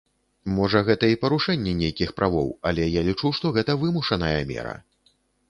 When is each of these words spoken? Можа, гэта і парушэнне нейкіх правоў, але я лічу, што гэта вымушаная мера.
Можа, 0.53 0.79
гэта 0.87 1.09
і 1.11 1.19
парушэнне 1.25 1.73
нейкіх 1.81 2.13
правоў, 2.21 2.49
але 2.71 2.89
я 2.99 3.05
лічу, 3.11 3.33
што 3.41 3.53
гэта 3.59 3.77
вымушаная 3.85 4.35
мера. 4.55 4.75